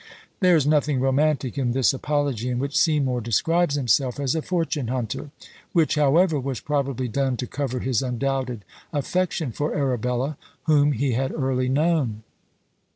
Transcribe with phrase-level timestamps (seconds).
[0.39, 4.87] There is nothing romantic in this apology, in which Seymour describes himself as a fortune
[4.87, 5.29] hunter!
[5.73, 11.31] which, however, was probably done to cover his undoubted affection for Arabella, whom he had
[11.33, 12.23] early known.